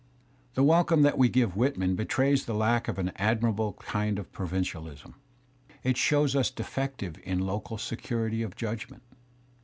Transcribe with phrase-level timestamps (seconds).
[0.55, 5.13] The welcome that we gave Whitman betrays the lack of an admirable kind of provincialism;
[5.83, 9.03] it shows us defective in local i| security of judgment.